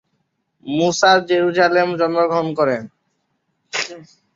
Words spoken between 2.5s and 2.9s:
করেন।